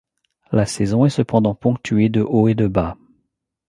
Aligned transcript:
La 0.51 0.65
saison 0.65 1.05
est 1.05 1.11
cependant 1.11 1.53
ponctuée 1.53 2.09
de 2.09 2.21
hauts 2.23 2.47
et 2.47 2.55
de 2.55 2.65
bas. 2.67 2.97